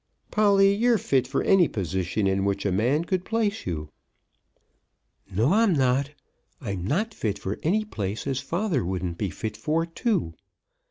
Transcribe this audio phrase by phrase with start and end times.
[0.31, 3.91] "Polly, you're fit for any position in which a man could place you."
[5.31, 6.09] "No, I'm not.
[6.59, 10.33] I'm not fit for any place as father wouldn't be fit for too.